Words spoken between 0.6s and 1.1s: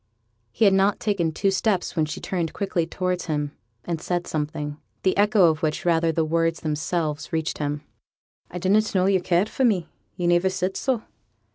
had not